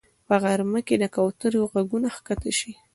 [0.27, 2.71] په غرمه کې د کوترې غږونه ښکته شي